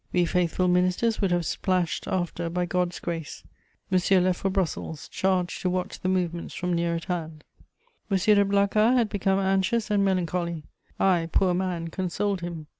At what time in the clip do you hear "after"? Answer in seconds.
2.07-2.49